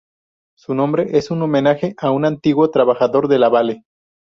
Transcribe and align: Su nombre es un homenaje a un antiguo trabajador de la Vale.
Su 0.57 0.73
nombre 0.73 1.15
es 1.15 1.29
un 1.29 1.43
homenaje 1.43 1.93
a 1.99 2.09
un 2.09 2.25
antiguo 2.25 2.71
trabajador 2.71 3.27
de 3.27 3.37
la 3.37 3.49
Vale. 3.49 3.83